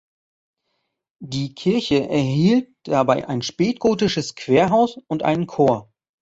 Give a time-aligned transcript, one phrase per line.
[1.21, 5.91] Die Kirche erhielt dabei einen spätgotisches Querhaus und einen Chor.